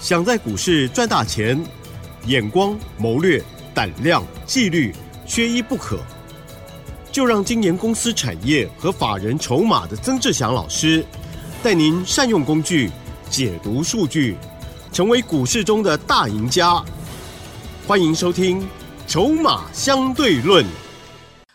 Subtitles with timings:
[0.00, 1.60] 想在股市赚大钱，
[2.26, 3.42] 眼光、谋略、
[3.74, 4.94] 胆量、纪律，
[5.26, 5.98] 缺一不可。
[7.10, 11.04] 就让金研公司产业和法人筹码的曾志祥老师，
[11.64, 12.90] 带您善用工具，
[13.28, 14.36] 解读数据，
[14.92, 16.80] 成为股市中的大赢家。
[17.86, 18.60] 欢迎收听
[19.08, 20.64] 《筹码相对论》。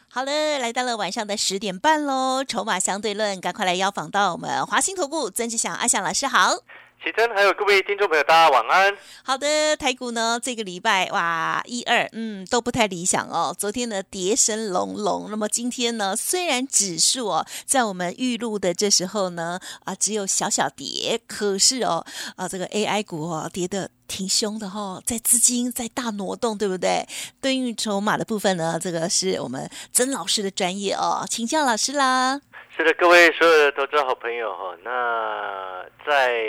[0.10, 6.58] 好了，来到了晚上的十点半喽，《筹码相对论》，赶快来邀访到我们华兴投顾曾志祥阿祥老师好。
[7.04, 8.96] 启真，还有各位听众朋友，大家晚安。
[9.24, 13.54] 好的，台股呢这个礼拜哇一二嗯都不太理想哦。
[13.60, 22.06] 昨天呢跌声隆隆，那么今天呢虽然指数哦在我们预录的这时候呢啊只有小小跌，可是哦
[22.38, 27.06] 啊这个 AI 股哦跌的挺凶的哈，在资金在大挪动，对不对？
[27.42, 32.40] 对应筹码的部分呢，这个是我们曾老师的专业哦，请教老师啦。
[32.76, 36.42] 是的，各位所有的投资好朋友哈，那在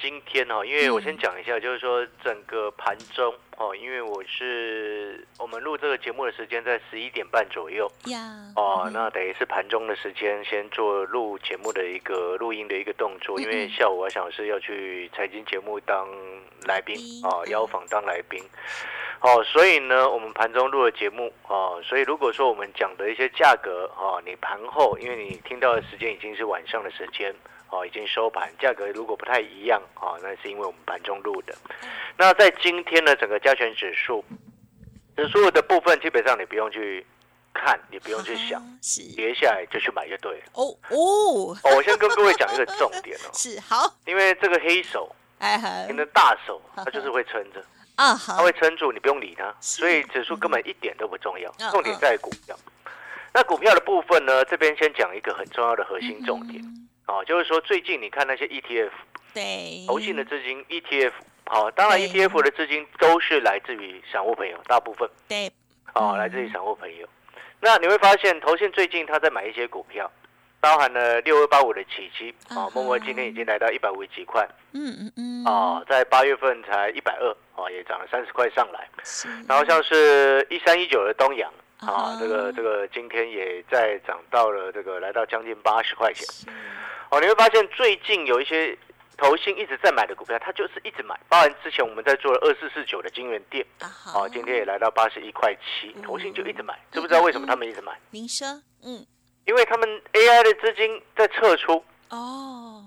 [0.00, 7.86] 今天哈，因为我先讲一下，就是说整个盘中哦，因为我是我们录这个节目的时间在十一点半左右。
[8.06, 8.18] 呀，
[8.56, 16.08] 哦，那等于是盘中的时间，先做录节目的一个录音的一个动作，因为下午我想是要去财经节目当
[16.64, 18.42] 来宾啊，邀访当来宾。
[19.20, 27.34] 哦，所以呢，我们盘中录了节目哦，所以如果说我们讲的一些价格哦，你盘后，因为你听到的时间已经是晚上的时间
[27.70, 31.54] 哦，已经收盘，价格如果不太一样哦，那是因为我们盘中录的。
[32.16, 34.24] 那在今天呢，整个加权指数
[35.16, 37.06] 指数的部分，基本上你不用去
[37.54, 38.62] 看，你不用去想，
[39.14, 40.44] 跌下来就去买就对了。
[40.54, 47.64] 哦哦哦，我先跟各位讲一个重点哦， 是好，因为这个黑手，哎，你的大手，它就是会撑着。
[47.96, 52.56] 啊，它会撑住，你不用理它，所以指数根本一点都不重要，重点在股票。
[53.32, 54.42] 那股票的部分呢？
[54.46, 56.64] 这边先讲一个很重要的核心重点，
[57.06, 58.90] 哦，就是说最近你看那些 ETF，
[59.34, 61.12] 对，投信的资金 ETF，
[61.46, 65.50] 好，当然 ETF 的资金都是来自于散户朋友，大部分，对，
[65.94, 67.08] 哦，来自于散户朋友。
[67.60, 70.10] 那你会发现，投信最近他在买一些股票。
[70.62, 78.86] 包含了六二八五的起基啊，默默今天已经来到一百五十几块，嗯嗯嗯，啊，在八月份才一百二，啊，也涨了三十块上来。
[79.48, 86.26] 然后像是一三一九的东阳啊，这个这个今天也在涨到了这个来到将近八十块钱。
[87.10, 88.76] 哦，你会发现最近有一些
[89.16, 91.18] 投信一直在买的股票，它就是一直买。
[91.28, 97.98] 包含之前我们在做了二四四九的金源店，啊，今天也来到八十一块七，投信就一直买，知不知道为什么他们一直买？
[98.10, 98.46] 您说，
[98.84, 99.06] 嗯。
[99.46, 102.79] 因为他们 AI 的资金在撤出哦，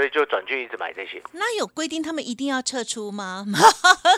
[0.00, 1.22] 所以就转去一直买这些。
[1.32, 3.44] 那有规定他们一定要撤出吗？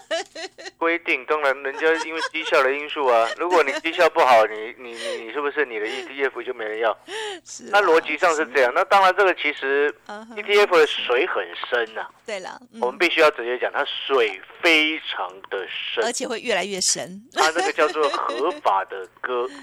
[0.78, 3.28] 规定当然，人家因为绩效的因素啊。
[3.36, 4.92] 如果你绩效不好，你你
[5.24, 6.96] 你是不是你的 ETF 就没人要？
[7.44, 7.64] 是。
[7.64, 8.72] 那逻辑上是这样。
[8.72, 12.06] 那当然，这个其实 ETF 的水很深呐。
[12.24, 17.20] 对了，我们必须要直接讲，它水非常的深，而且会越来越深。
[17.34, 19.50] 它这个叫做合法的歌。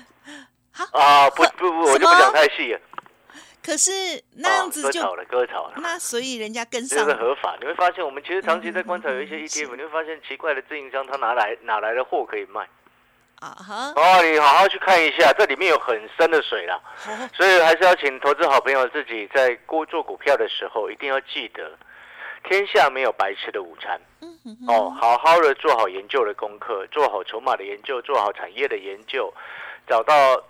[0.92, 2.80] 啊不不不，我就不讲太细了。
[3.62, 3.92] 可是
[4.36, 5.74] 那样子就割草了，割草了。
[5.78, 7.58] 那所以人家跟上这是合法。
[7.60, 12.68] 你会发现，我们其实长期在观察有一些 ETF，你会发现奇怪的自营商，他拿来哪来的货可以卖？
[13.42, 13.94] 啊哈！
[13.96, 16.82] 哦，你好好去看一下，这里面有很深的水了。
[17.34, 21.78] 所以还是要请投资好朋友自己在估做股票的时候，一定要记得，
[22.44, 24.00] 天下没有白吃的午餐。
[24.68, 29.34] 哦，好好的做好研究的功课，做好筹码的研究，做好产业的研究，
[29.88, 30.42] 找到。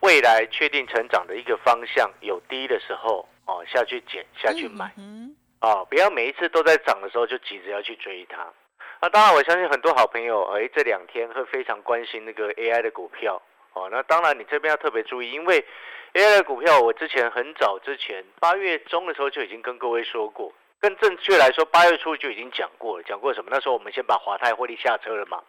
[0.00, 4.90] 未来确定成长的一个方向有低的时候哦，下去捡下去买，
[5.60, 8.46] 哦，不要每一次都在涨的时候就急着要去追它。
[9.02, 13.40] 那当然，我相信很多好朋友哎，这两天会非常关心那个 AI 的股票
[13.72, 13.88] 哦。
[13.90, 15.64] 那当然，你这边要特别注意，因为
[16.14, 23.02] AI 的股票，我之前很早之前八月中的时候就已经跟各位说过，更正确来说，八月初就已经讲过了。
[23.04, 23.50] 讲过什么？
[23.50, 25.42] 那时候我们先把华泰获利下车了嘛。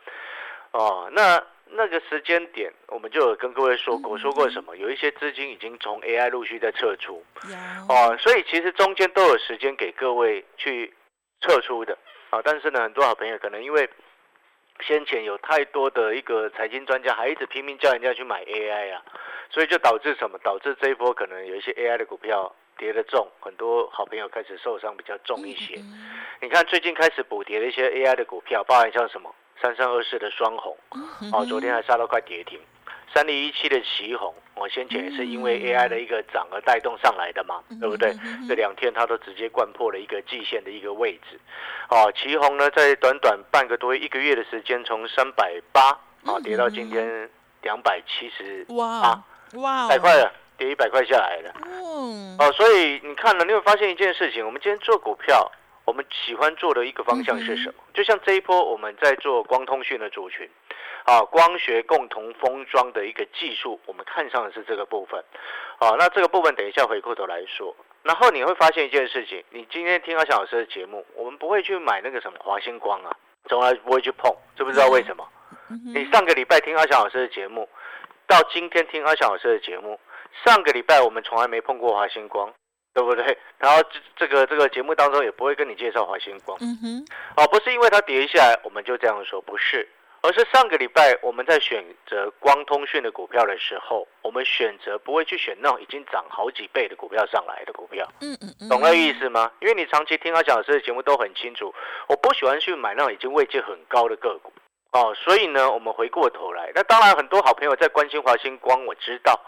[0.71, 1.41] 哦，那。
[1.73, 4.75] 那个时间点，我们就有跟各位说过，说过什么？
[4.75, 7.23] 有一些资金已经从 AI 陆续在撤出，
[7.87, 10.93] 哦，所以其实中间都有时间给各位去
[11.39, 11.97] 撤出的，
[12.29, 13.89] 啊，但是呢，很多好朋友可能因为
[14.81, 19.01] 先前有太多的一个财经专家还一直拼命叫人家去买 AI 啊，
[19.49, 20.37] 所以就导致什么？
[20.39, 25.75] 导致这一波可能有一些 AI 的股票跌得重，很多好朋友开始受伤比较重一些。
[26.41, 29.33] 你看最近开始补跌的一些 AI 的股票，包含像什么？
[29.61, 30.75] 三三二四的双红，
[31.31, 32.59] 哦，昨天还杀到快跌停。
[33.13, 38.15] 三零一七的旗红，我先前也是因为 AI 的一个涨而带动上来的嘛，对不对？
[38.47, 41.39] 这两天它都直接灌破了一个季线的一个位置。
[41.89, 45.89] 哦，旗红呢，在短短半个多一个月的时间，从三百八
[46.23, 47.29] 啊跌到今天
[47.61, 49.21] 两百七十哇
[49.55, 51.53] 哇，百块了，跌一百块下来了。
[52.39, 55.51] 哦，所以你看了，你会发现一件事情，我们今天做股票。
[55.85, 57.73] 我们喜欢做的一个方向是什么？
[57.93, 60.49] 就像这一波我们在做光通讯的族群，
[61.05, 65.23] 啊，光学共同封装的一个技术，我们看上的是这个部分，
[65.79, 67.75] 啊，那这个部分等一下回过头来说。
[68.03, 73.15] 然后你会发现一件事情，你今天听阿翔老师的节目，我们不会去买那个什么华星光啊，
[73.47, 75.27] 从来不会去碰，知不知道为什么？
[75.93, 77.67] 你上个礼拜听阿翔老师的节目，
[78.27, 79.99] 到今天听阿翔老师的节目，
[80.45, 82.53] 上个礼拜我们从来没碰过华星光。
[82.93, 83.37] 对不对？
[83.57, 87.05] 然后这这个这个节目当中也不会跟你介绍华星光，嗯哼，
[87.37, 89.87] 哦，不是因为它跌下来我们就这样说，不是，
[90.21, 99.51] 而是上个礼拜我们在选择光通讯的股票的时候，我们选择不会去选那种已经涨好几倍的股票上来的股票，嗯嗯，懂那意思吗？
[99.61, 101.73] 因为你长期听阿讲老师的节目都很清楚，
[102.07, 104.51] 我不喜欢去买那种已经位阶很高的个股，
[104.91, 109.39] 哦，所以呢，我们回过头来，那当然很多好朋友在关心华星光，我知道，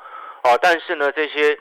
[0.44, 1.60] 哦，但是呢，这些。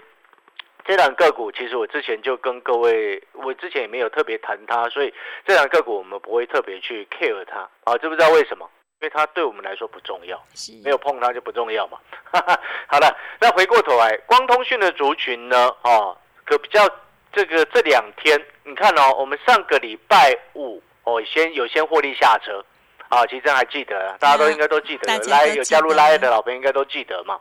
[0.84, 5.14] 这两个股其实我之前就跟各位，我之前也没有特别谈它，所以
[5.46, 8.68] 这两个股我们不会特别去 care 它啊，知不知道为什么？
[9.00, 10.40] 因为它对我们来说不重要，
[10.84, 11.98] 没有碰它就不重要嘛。
[12.86, 15.74] 好了，那回过头来，光通讯的族群呢？
[15.82, 16.88] 哦，可比较
[17.32, 22.64] 这个这两天，你看哦，我们上个礼拜五哦，先有先获利下车
[23.08, 27.40] 啊，其实还记得，大家都应该都记得，来有加入来的老朋友应该都记得嘛。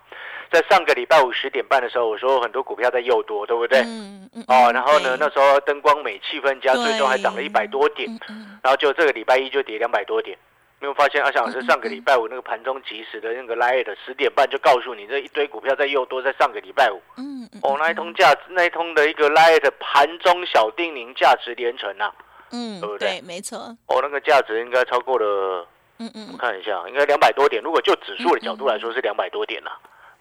[0.51, 3.79] 在上个礼拜五十点半的时候，我说很多股票在诱多，对不对？
[3.79, 4.43] 嗯嗯。
[4.47, 8.09] 哦，然后呢，那时候灯光美，气氛佳，最终还涨了一百多点。
[8.27, 10.37] 嗯然后就这个礼拜一就跌两百多点，
[10.79, 11.23] 没有发现？
[11.23, 17.01] 阿翔老师上个礼拜五那个盘中即时的那个 light 十点半就告诉你，这一堆股票在诱多，在上个礼拜五。
[17.17, 17.59] 嗯嗯。
[17.63, 22.11] 哦，那一通价，那一通的一个 light 盘中小叮咛，价值连城呐。
[22.51, 23.09] 嗯，对不对？
[23.09, 23.57] 对，没错。
[23.87, 25.65] 哦，那个价值应该超过了。
[25.97, 26.29] 嗯嗯。
[26.33, 27.63] 我看一下，应该两百多点。
[27.63, 29.71] 如果就指数的角度来说，是两百多点呐。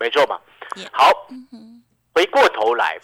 [0.00, 0.41] 没错嘛，
[0.93, 1.12] 好，
[2.14, 2.99] 回过头来，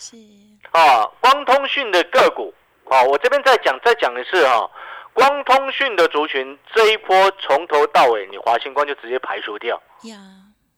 [0.73, 2.55] 啊，光通讯的个股，
[2.89, 4.71] 啊，我这边再讲，再讲一次哈，
[5.13, 10.17] 光通讯的族群这一波从头到尾，你华星光就直接排除掉，呀，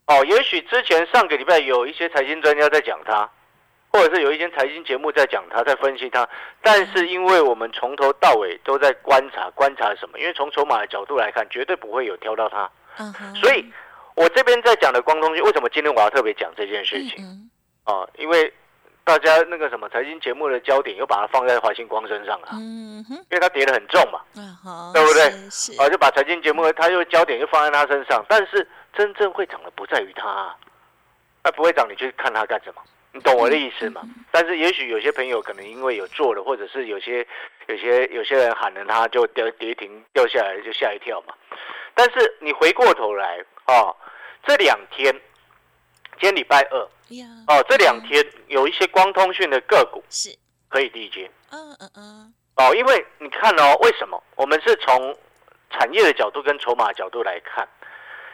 [0.09, 3.31] 哦，也许之前上个礼拜有一些财经专家在讲它，
[3.93, 6.29] 或者是有一些财经节目在讲它，在分析它，
[6.62, 10.19] 但是因为我们从头到尾都在观察，观察什么？
[10.19, 12.69] 因为从筹码的角度来看，绝对不会有挑到它，
[13.37, 13.73] 所以。
[14.19, 17.25] 我这边在讲的光通讯，为什么今天我要特别讲这件事情？
[17.85, 18.53] 啊，因为
[19.05, 24.20] 大家那个什么财经节目的焦点又把它放在华星光身上了，嗯哼，因为它跌得很重嘛，
[24.93, 25.23] 对不对？
[25.79, 30.53] 啊，就把财经节目，它又焦点又放在它身上，但是真正会涨的不在于它，
[31.44, 32.82] 那不会涨，你去看它干什么？
[33.12, 34.03] 你懂我的意思吗？
[34.32, 37.26] 但是也许有些朋友可能因为有做了，或者是有些
[37.69, 41.32] 有些有些人喊了，它就跌跌停掉下来就吓一跳嘛。
[41.94, 43.43] 但是你回过头来
[43.73, 43.94] 啊。
[44.47, 45.12] 这两天，
[46.19, 46.79] 今天礼拜二，
[47.47, 50.35] 哦，这两天有一些光通讯的个股是
[50.69, 54.23] 可以理解，嗯嗯嗯，哦，因为你看哦，为什么？
[54.37, 55.15] 我们是从
[55.70, 57.69] 产业的角度跟筹码角度来看，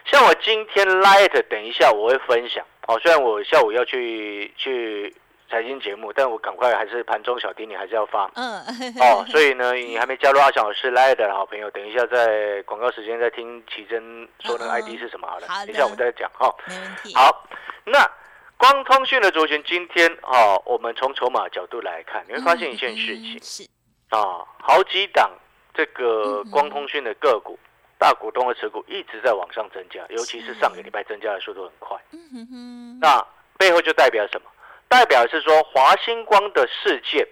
[0.05, 5.13] 像我今天 light，等一下我会分享，哦，虽然我下午要去去。
[5.49, 8.29] 财经节目，但我赶快还是盘中小丁，你还是要发。
[8.35, 8.59] 嗯。
[8.99, 15.47] 哦，所以呢，你还没加入阿小老师来的好朋友，等一下在广告时间再听奇珍说那个 ID 是什么好了。
[15.47, 16.53] 好等一下我们再讲哈。
[16.67, 17.15] 没问题。
[17.15, 17.47] 好，
[17.85, 18.09] 那
[18.57, 23.63] 光通讯的族群今天哦，我们从筹码角度来看，你会发现一件事情是
[24.09, 25.31] 啊，好几档
[25.73, 27.59] 这个光通讯的个股，
[27.99, 31.97] 大股东的持股一直在往上增加，尤其是上个礼拜增加的速度很快。
[32.11, 32.99] 嗯哼哼。
[32.99, 33.25] 那
[33.57, 34.49] 背后就代表什么？
[34.87, 37.27] 代表是说华星光的事件，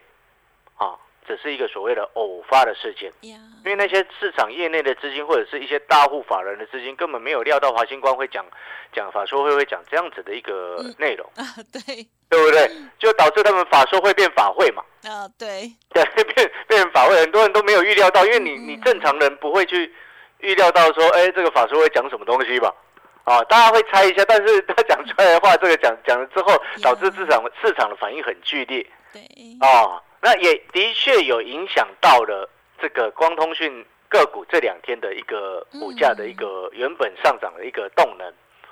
[0.76, 8.46] 啊，只是一个所谓的偶发的事件，因为那些市场业内的资金或者是一些大户法人的资金根本没有料到华星光会讲
[8.92, 11.26] 讲法说会会讲这样子的一个内容。
[11.38, 12.70] 啊，对，对不对？
[13.00, 19.94] 就导致他们法说会变法会嘛，啊，对， 对，变变法会，很多人都没有预料到，因为你你正常人不会去
[20.40, 22.74] 预料到说，哎，这个法说会讲什么东西吧？
[23.24, 28.86] 啊，大家会猜一下，但是 他讲出来的话，这个讲讲了之后，导致市场市场的反应很剧烈。
[29.14, 29.22] 对，
[29.62, 32.50] 哦，那也的确有影响到了
[32.82, 38.28] 这个光通讯个股这两天的一个股价的一个原本上涨的一个动能，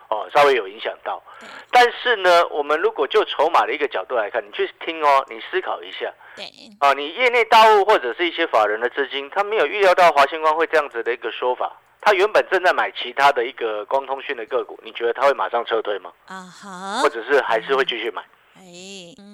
[0.10, 1.24] 哦，稍微有影响到。
[1.72, 6.12] 但是呢，我们如果就筹码的一个角度来看，你去听哦，你思考一下。
[6.36, 6.46] 对，
[6.80, 11.72] 啊，你业内大户或者是一些法人的资金，他没有预料到华星光会这样子的一个说法。
[12.02, 16.12] 他原本正在买其他的一个光通讯的个股，你觉得他会马上撤退吗？
[16.26, 18.24] 啊哈，或者是还是会继续买？
[18.56, 18.64] 哎，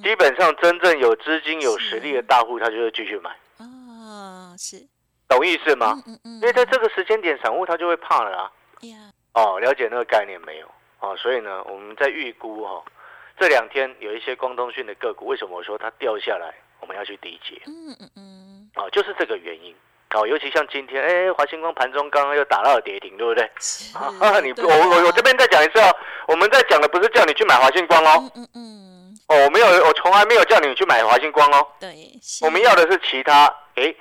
[0.03, 3.31] 基本上真正有资金、有实力的大户，他就会继续买。
[3.57, 4.85] 哦，是，
[5.27, 6.01] 懂意思吗？
[6.05, 8.51] 嗯嗯因为在这个时间点，散户他就会怕了啊。
[9.33, 10.69] 哦，了解那个概念没有？
[10.99, 12.83] 哦，所以呢，我们在预估哈，
[13.39, 17.61] 这两天有一些光通讯的个股，为什么我说它掉下来，我们要去理解？
[17.65, 18.71] 嗯嗯嗯。
[18.75, 19.75] 哦，就是这个原因。
[20.13, 23.43] 哦，尤其像今天，哎，华星光盘中刚刚又打到了跌停，对不对？
[24.19, 25.93] 啊， 你我我我这边再讲一次哦，
[26.27, 31.89] 我们在讲的不是叫你去买华星光哦，嗯嗯，哦，我没有，我从来没有叫你去买华星光哦，对，
[32.41, 33.93] 我们要的是其他，哎，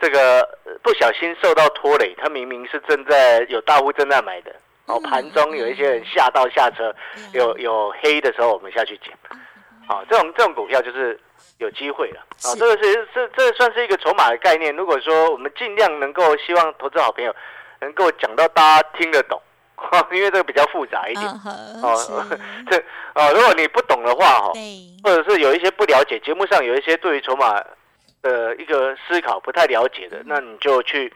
[0.00, 0.46] 这个
[0.82, 4.52] 不小心受到拖累，他明明是正在有大户正在买的，
[4.86, 6.92] 哦，盘中有一些人下到下车，
[7.32, 9.12] 有有黑的时候，我们下去捡，
[9.92, 11.18] 啊，这种这种股票就是。
[11.58, 12.50] 有机会了啊！
[12.58, 14.74] 这个是这这算是一个筹码的概念。
[14.74, 17.32] 如果说我们尽量能够希望投资好朋友
[17.80, 19.40] 能够讲到大家听得懂，
[20.10, 21.24] 因为这个比较复杂一点
[21.82, 22.26] 哦。
[22.68, 22.76] 这
[23.12, 24.52] 啊，如果你不懂的话哈，
[25.04, 27.62] 或者是有一些不了解，节目上有一些对于筹码
[28.22, 31.12] 的一个思考不太了解的，那你就去。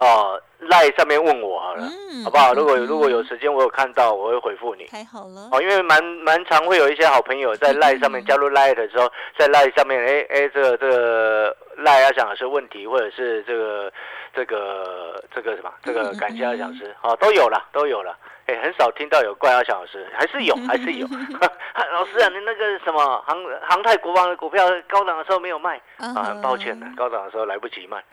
[0.00, 1.88] 哦，赖上面问我好了，
[2.24, 2.52] 好不好？
[2.54, 4.84] 如果如果有时间，我有看到，我会回复你。
[4.86, 5.48] 太好了。
[5.52, 13.92] 哦，因为蛮蛮常会有一些好朋友在赖上面加入赖的时候，在赖上面，哎哎，这个这个赖要讲的是问题，或者是这个
[14.34, 18.16] 这个这个什么，这个感谢要讲师，哦，都有了，都有了。
[18.46, 21.06] 哎，很少听到有怪阿翔老师，还是有，还是有。
[21.92, 26.12] 老师啊，你那个什么航航太国王的股票高档的时候没有卖啊？
[26.22, 28.04] 很抱歉的，高档的时候来不及卖。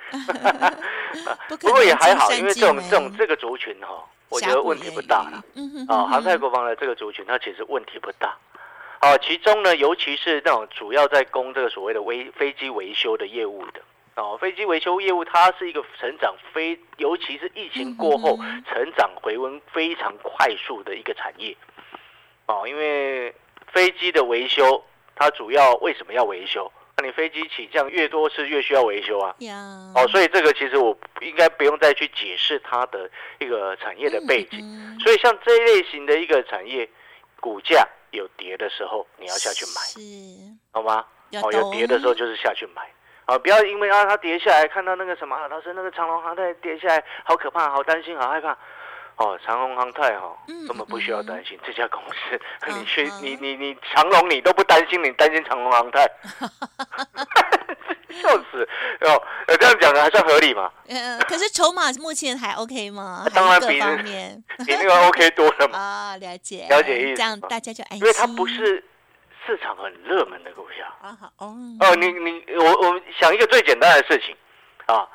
[1.60, 5.44] 不过也还好，因为这种这种这个族群哈，我觉得问题不大了。
[5.90, 8.34] 啊，航太国防的这个族群，它其实问题不大。
[9.02, 13.82] 好，其中呢，尤其是那种主要在供这个所谓的微飞机维修的业务的。
[14.16, 18.38] 哦，飞机维修业务它是一个成长非，尤其是疫情过后
[18.68, 21.56] 成长回温非常快速的一个产业。
[22.46, 23.34] 哦，因为
[23.72, 24.84] 飞机的维修，
[25.16, 26.72] 它主要为什么要维修？
[26.98, 29.34] 那你飞机起降越多是越需要维修啊。
[29.96, 34.60] 哦，所以这个其实我应该不用再去解释它的一个产业的背景。
[35.00, 36.88] 所以像这一类型的一个产业，
[37.40, 39.82] 股价有跌的时候，你要下去买，
[40.74, 41.06] 好吗？
[41.42, 42.92] 哦，有跌的时候就是下去买。
[43.26, 43.38] 啊！
[43.38, 48.58] 不要因为啊，它跌下来，看到那个什么，老师那个长隆航太跌下来，好可怕，好担心，好害怕。
[49.18, 50.36] 哦，长隆航太哈，
[50.68, 52.40] 根本不需要担心这家公司。
[52.74, 56.10] 你去，你你你长隆你都不担心，你担心长隆航太？
[58.22, 58.68] 笑死！
[59.02, 60.70] 哦，呃这样讲的还算合理嘛？
[60.90, 63.26] 嗯，可是筹码目前还 OK 吗？
[63.34, 63.80] 当然比
[64.66, 65.78] 比那个 OK 多了嘛。
[65.80, 67.16] 啊，了解，了解意思。
[67.16, 68.00] 这样大家就安心。
[68.00, 68.84] 因为它不是。
[69.52, 70.88] 市场很热门的股票。
[71.02, 74.34] 啊，哦，哦，你你我我们想一个最简单的事情
[74.86, 75.06] 啊，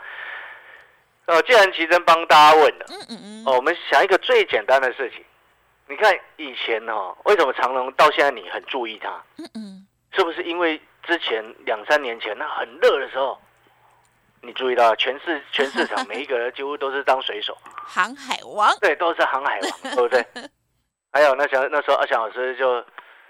[1.24, 5.24] 呃，既然奇珍帮大家问了，嗯嗯嗯，哦，我们想一个最简单的事情，
[5.88, 6.92] 你看以前呢，
[7.24, 9.08] 为什么长隆到现在你很注意它？
[9.38, 13.40] 嗯嗯，是不是因为之前两三年前那很热的时候，
[14.42, 20.22] 你注意到全市 全市场每一个人几乎都是当水手，航海王，对，都是航海王，对不对？
[21.10, 22.84] 还有那小那时候阿翔老师就。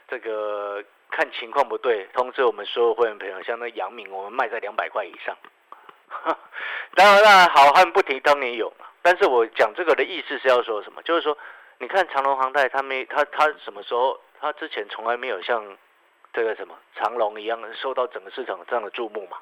[0.08, 5.36] 这个看情况不对，通知我们所有会员朋友，像那阳明，我们卖在两百块以上。
[6.94, 8.72] 当然，好汉不提当年勇
[9.02, 11.02] 但是我讲这个的意思是要说什么？
[11.02, 11.36] 就是说，
[11.78, 14.18] 你看长隆航太，他没他他什么时候？
[14.38, 15.64] 他之前从来没有像
[16.32, 19.38] 这个什么长隆一样受到整个市场这样的注目嘛，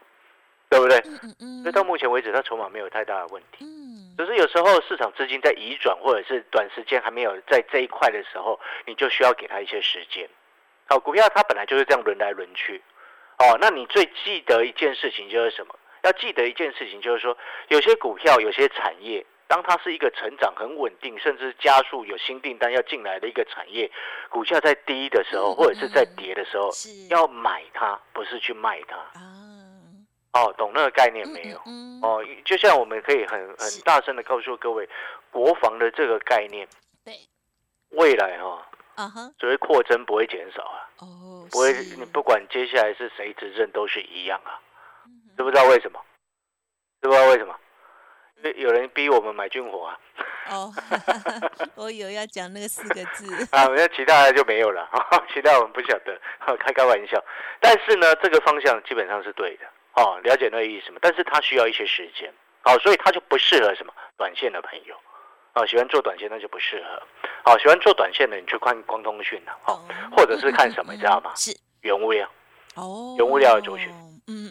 [0.68, 0.98] 对不对？
[0.98, 1.62] 嗯嗯。
[1.62, 3.64] 所以到目前为止，他筹码没有太大的问题。
[3.64, 4.14] 嗯。
[4.16, 10.28] 只是有时候市场资金在移转，或者是短时间还没有在这一块的时候，你就需要给他一些时间。
[10.86, 12.82] 好，股票它本来就是这样轮来轮去，
[13.38, 15.74] 哦，那你最记得一件事情就是什么？
[16.02, 17.36] 要记得一件事情就是说，
[17.68, 23.90] 有些股票、有些产业，当它是一个成长很稳定，甚至加速有新订单要进来的一个产业，
[24.28, 26.68] 股价在低的时候或者是在跌的时候，
[27.08, 28.98] 要买它，不是去卖它。
[30.34, 31.56] 哦，懂那个概念没有？
[32.02, 34.86] 哦，就像我们可以很很大声的告诉各位，
[35.30, 36.68] 国防的这个概念，
[37.02, 37.14] 对，
[37.92, 38.68] 未来哈。
[38.94, 44.60] 啊哈，所谓扩增不会减少啊，哦，不会，你不管接下来是谁执政都是一样啊，
[45.36, 46.00] 知不知道为什么？
[47.02, 47.54] 知不知道为什么？
[48.38, 49.98] 因为有人逼我们买军火啊。
[50.50, 50.70] 哦，
[51.74, 54.86] 我有要讲那个四个字 啊，那其他的就没有了，
[55.32, 56.20] 其他我们不晓得，
[56.58, 57.22] 开开玩笑。
[57.60, 60.98] 但是呢，这个方向基本上是对的，哦，了解那个意思嘛？
[61.00, 62.32] 但是它需要一些时间，
[62.62, 64.94] 好，所以它就不适合什么短线的朋友。
[65.54, 67.02] 啊，喜欢做短线那就不适合。
[67.44, 69.84] 好，喜欢做短线的你去看光通讯了，好，
[70.16, 71.30] 或者是看什么，你知道吗？
[71.36, 72.26] 是原物料。
[72.74, 73.92] 哦，原物料的族群。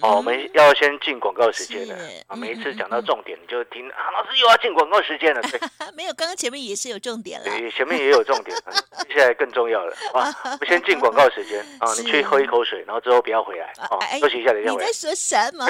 [0.03, 1.95] 嗯，哦，我们要先进广告时间了
[2.27, 2.35] 啊！
[2.35, 5.41] 每一次讲到重点，你就听啊，老师又要进广告时间了。
[5.49, 5.59] 对，
[5.95, 7.45] 没有，刚刚前面也是有重点了。
[7.45, 8.55] 对，前面也有重点，
[9.07, 10.35] 接下来更重要了啊！
[10.59, 13.87] 我先进广告时间 啊，你去喝一口水，然后之后不要回来啊，
[14.19, 14.71] 休息一下，等一下。
[14.71, 15.65] 你在说什么？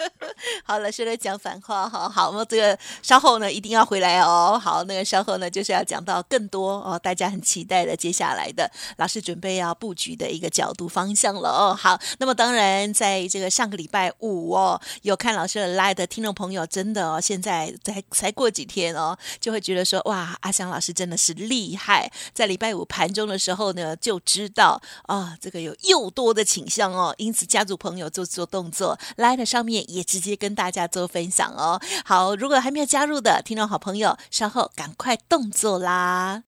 [0.64, 4.58] 好了，现在讲反话，好好，我们这个稍后呢一定要回来哦。
[4.58, 11.76] 好，那个稍后呢就是要讲到更多哦，大家很期待的接下来的老师准备要布局的一个角度方向了哦。
[11.78, 13.65] 好，那么当然在这个上。
[13.66, 31.80] 上个礼拜五哦，有看老师的 live 的听众朋友，真的哦，现在才才过几天哦，就会觉得说哇，阿香老师真的是厉害，在礼拜五盘中的时候呢，就知道啊，这个有又多的倾向哦，因此家族朋友做做动作，live 上面也直接跟大家做分享哦。
[32.04, 36.44] 好，如果还没有加入的听众好朋友，稍后赶快动作啦。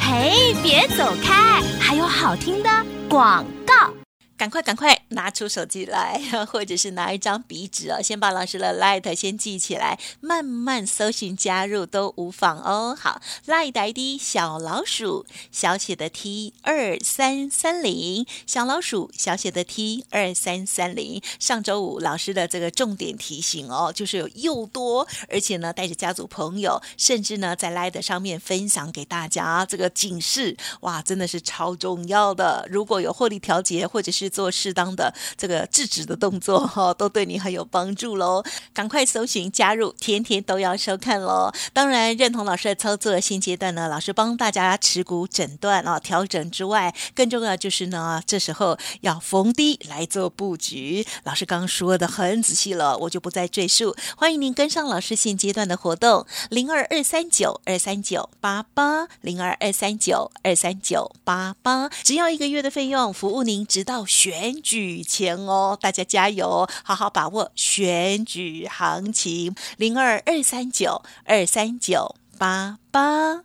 [0.00, 1.60] 嘿，别走开！
[1.78, 2.70] 还有好听的
[3.10, 3.92] 广告。
[4.38, 12.96] 赶快赶快拿出手机来，或者是拿一张笔纸哦，先把老师的 light 先记起来，慢慢搜寻加入都无妨哦。
[12.98, 21.20] 好，light ID 小老鼠小写的 T 二三三零，小老鼠小写的 T 二三三零。
[21.40, 32.64] 上周五老师的这个重点提醒哦，就是有又多，而且呢带着家族朋友，甚至呢在 light 上面分享给大家这个警示，哇，真的是超重要的。
[32.70, 38.42] 如果有获利调节或者是做适当的这个制止的动作 哈，都对你很有帮助喽。
[38.72, 41.52] 赶快搜寻加入，天天都要收看喽。
[41.72, 51.06] 当然认同老师的操作，现阶段呢，老师帮大家持股诊断啊调整之外，更重要就是呢，这时候要逢低来做布局。
[51.24, 53.94] 老师刚刚说的很仔细了，我就不再赘述。
[54.16, 64.04] 欢迎您跟上老师现阶段的活动：零二二三九二三九八八零二二三九二三九八八，只要一个月的费用，服务您直到。
[64.20, 69.54] 选举前哦，大家加油，好好把握选举行情。
[69.76, 73.44] 零二二三九二三九八八。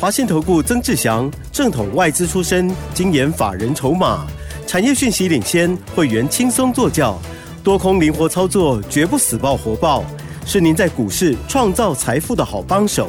[0.00, 4.24] 华信投顾曾志祥，正统外资出身，精研法人筹码，
[4.64, 7.18] 产业讯息领先，会员轻松做教，
[7.64, 10.04] 多空灵活操作，绝不死爆活爆，
[10.46, 13.08] 是您在股市创造财富的好帮手。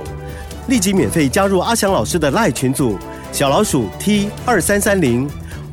[0.67, 2.97] 立即免费加入阿祥老师的赖群组，
[3.31, 5.29] 小老鼠 T 二三三零。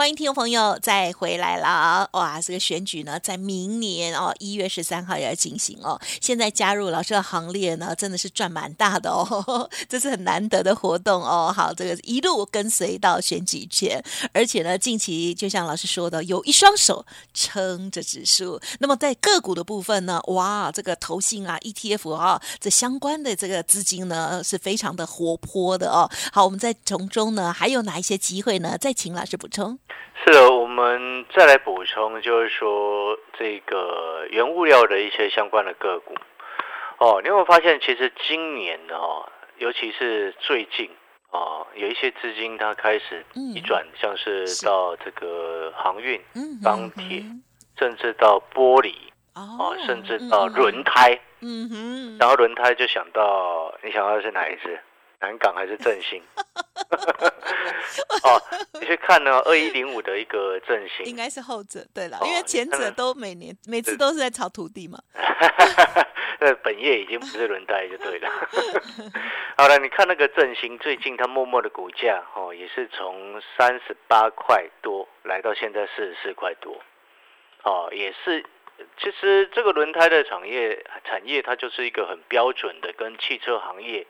[0.00, 2.40] 欢迎听众朋友再回来了哇！
[2.40, 6.00] 这个选举呢，在明年哦一月十三号也要进行哦。
[6.22, 11.52] 现在加入老师的行列呢，真的是赚蛮大的哦， 这是很难得的活动哦。
[11.54, 18.58] 好，这个一路跟随到选举前，而且呢，近期就像老师说的，有一双手撑着指数。
[18.78, 26.10] 那么在个股的部分呢，哇，这个投信啊、ETF 啊，这相关的这个资金呢，是非常的活泼的哦。
[26.32, 28.78] 好，我们再从中呢，还有哪一些机会呢？
[28.78, 29.78] 再请老师补充。
[30.24, 36.14] 是的，我们再来补充，就是说这个原物料的一些相关的个股。
[36.98, 39.26] 哦，你有没有发现，其实今年哦，
[39.56, 40.90] 尤其是最近
[41.30, 46.20] 哦，有一些资金它开始移转，像是到这个航运、
[46.62, 47.24] 钢铁，
[47.78, 48.94] 甚至到玻璃
[49.34, 54.78] 哦，甚至到轮胎，嗯哼，然后轮胎就想到，你想到是哪一只？
[55.22, 56.22] 南港还是振兴？
[58.24, 58.40] 哦，
[58.80, 64.98] 你去看呢，二一零五的一个振兴，应该是后者对了，因为前者都每年每次都是在炒土地嘛。
[66.42, 68.30] 那本业已经不是轮胎就对了。
[69.58, 76.80] 好了，你看那个振兴，最近它默默的股价哦，也是从三十八块多来到现在四十四块多。
[77.62, 78.42] 哦，也是，
[78.98, 84.06] 其实这个轮胎的产业产业，它就是一个很标准的跟汽车行业。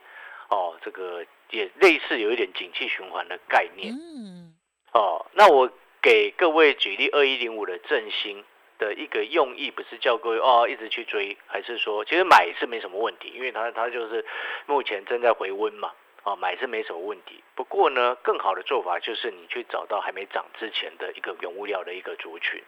[0.47, 3.93] 哦，这个也类似有一点景气循环的概念。
[3.93, 4.53] 嗯，
[4.93, 5.69] 哦，那我
[6.01, 8.43] 给各位举例二一零五的振兴
[8.79, 14.25] 的一个用意，不是叫各位哦一直去追，还是说其实买是没什么问题，因为它它就是
[14.65, 15.91] 目前正在回温嘛。
[16.23, 17.43] 哦，买是没什么问题。
[17.55, 22.61] 不过呢，更好的做法就是你去找到还没涨之前的一个原物料的一个族群。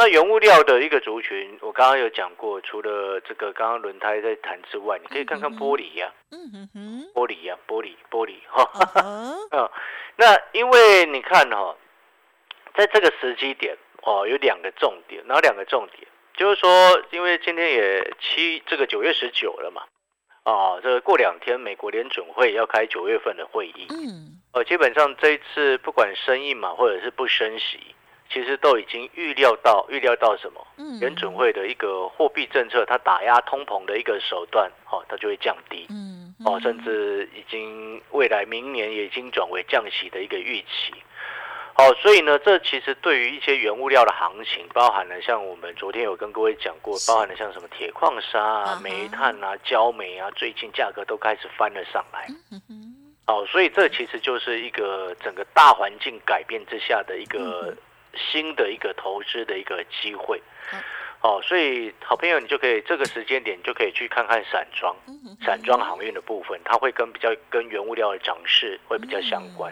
[0.00, 8.66] 那原物料的一个族群，我刚刚有讲过，除了这个刚刚轮胎在谈之外，你可以看看玻璃呀，嗯哼哼，玻璃呀，玻璃玻璃哈，
[9.52, 9.70] 嗯，
[10.16, 11.76] 那因为你看哈，
[12.74, 16.08] 在这个时机点哦，有两个重点，哪两个重点？
[16.32, 16.70] 就是说，
[17.10, 19.82] 因为今天也七这个九月十九了嘛。
[20.46, 27.94] 哦，这个过两天美国联准会要开九月份的会议，嗯，呃，基本上这一次不管升印嘛，或者是不升息，
[28.32, 30.64] 其实都已经预料到预料到什么？
[30.76, 40.94] 嗯，联准会的一个货币政策，它打压通膨的一个手段，哦，它就会降低，嗯，哦，甚至已经未来明年也已经转为降息的一个预期。
[41.76, 52.28] 哦，所以呢，这其实对于一些原物料的行情，包含了像我们昨天有跟各位讲过，包含了像什么铁矿砂啊、煤炭啊、焦煤啊，最近价格都开始翻了上来。
[53.26, 57.74] 哦，所以这其实就是一个整个大环境改变之下的一个
[58.14, 60.40] 新的一个投资的一个机会。
[61.22, 64.96] 哦，所以好朋友，你就可以这个时间点就可以去看看散装，
[65.44, 69.70] 散装航运的部分，它会跟比较跟原物料的涨势会比较相关。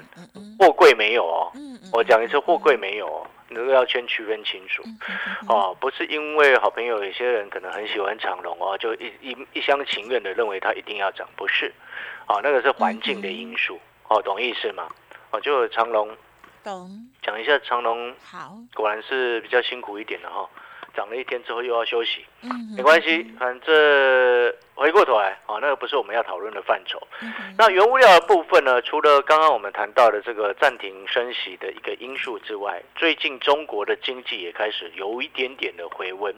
[0.59, 1.51] 货柜没有哦，
[1.91, 4.83] 我讲一次，货柜没有哦，你都要先区分清楚。
[5.49, 11.73] 哦，不是因为好朋友有些人可能很喜欢长龙哦，就一一一厢情愿的认为它一定要涨，不是。
[12.27, 13.81] 哦，那个是环境的因素。
[14.09, 14.87] 哦，懂意思吗？
[15.31, 16.15] 哦，就长龙。
[16.63, 16.91] 懂。
[17.23, 18.15] 讲一下长隆。
[18.23, 18.57] 好。
[18.75, 20.49] 果然是比较辛苦一点的哈。
[20.95, 27.01] 涨了一天之后又要休息，嗯，没关系，反正回过头来啊，那个不是我们要讨论的范畴。
[27.57, 36.35] 那原物料的部分呢，除了刚刚我们谈到的这个暂停升息的一个因素之外，最近中国的经济也开始有一点点的回温，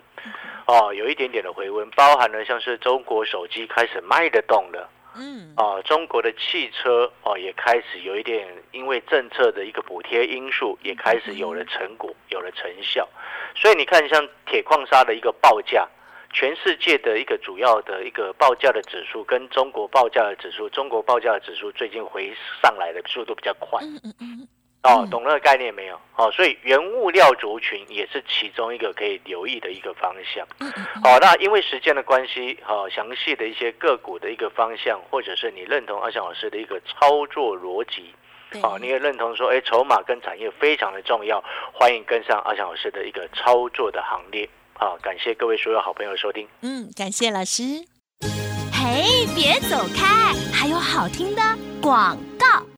[0.66, 4.90] 哦，有一点点的回温，包含了像是中国手机开始卖得动了。
[5.16, 13.08] 嗯，啊，中国的汽车哦也开始有一点，因为政策的一个补贴因素，也开始有了成果，有了成效。
[13.54, 15.88] 所以你看，像铁矿砂的一个报价，
[16.32, 23.80] 全世界的一个主要的一个报价的指数，跟中国报价的指数，中国报价的指数最近回上来的速度比较快。
[23.82, 24.48] 嗯嗯嗯。
[24.82, 26.00] 哦，懂那个概念没有？
[26.16, 30.46] 哦，所以原物料族群也是其中一个可以留意的一个方向。
[31.02, 38.14] 好，那因为时间的关系，好，详细的一些个股的一个方向，或者是你认同阿翔老师的一个操作逻辑，
[38.62, 44.48] 好，你也认同说，哎，筹码跟产业非常的重要，欢迎跟上阿翔老师的一个操作的行列。
[44.72, 46.48] 好，感谢各位所有好朋友收听。
[46.62, 47.62] 嗯，感谢老师。
[48.72, 51.42] 嘿，别走开，还有好听的
[51.82, 52.69] 广告。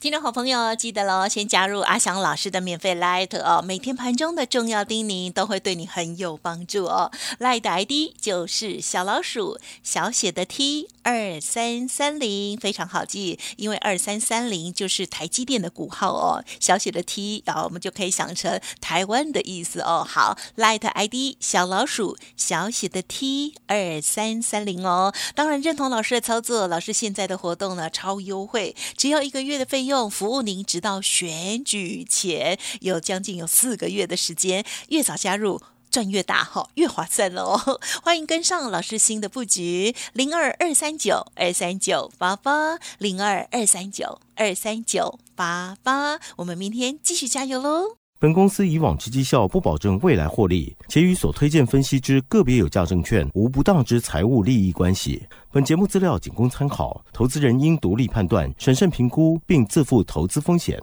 [0.00, 7.10] 听众好朋友，记得喽，先加入阿翔老师的免费 Light 哦，每天盘中的重要叮咛都会对你很有帮助哦。
[7.40, 16.44] Light 的 ID 就是小老鼠小写的 T 二三三零，非常好记，因为二三三零就是台积电的股号哦。
[16.60, 20.06] 小写的 T，然后我们就可以想成台湾的意思哦。
[20.06, 25.12] 好，Light ID 小老鼠小写的 T 二三三零哦。
[25.34, 29.88] 当然认同老师的操作，老师现在的活动呢超优惠，只要一个月的费。
[29.88, 37.58] 用服务您，直到选举前有将近有四个月的时间，越早加入赚越大哈，越划算喽！
[38.02, 47.96] 欢迎跟上老师新的布局，零二二三九二三九八八零二二三九二三九八八，我们明天继续加油喽！
[48.20, 55.24] 本公司以往之绩效不保证未来获利，且与所推荐分析之个别有价证券无不当之财务利益关系。
[55.52, 60.82] 本节目资料仅供参考，投资人应独立判断、审慎评估，并自负投资风险。